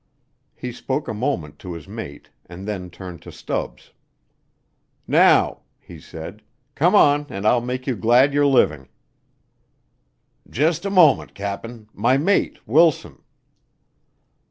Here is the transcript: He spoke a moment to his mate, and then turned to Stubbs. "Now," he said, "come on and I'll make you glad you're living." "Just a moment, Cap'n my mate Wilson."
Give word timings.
He 0.55 0.71
spoke 0.71 1.07
a 1.07 1.13
moment 1.13 1.59
to 1.59 1.73
his 1.73 1.87
mate, 1.87 2.31
and 2.47 2.67
then 2.67 2.89
turned 2.89 3.21
to 3.21 3.31
Stubbs. 3.31 3.91
"Now," 5.05 5.59
he 5.79 5.99
said, 5.99 6.41
"come 6.73 6.95
on 6.95 7.27
and 7.29 7.45
I'll 7.45 7.61
make 7.61 7.85
you 7.85 7.95
glad 7.95 8.33
you're 8.33 8.47
living." 8.47 8.89
"Just 10.49 10.85
a 10.85 10.89
moment, 10.89 11.35
Cap'n 11.35 11.87
my 11.93 12.17
mate 12.17 12.57
Wilson." 12.67 13.21